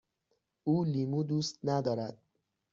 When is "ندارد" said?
1.63-2.17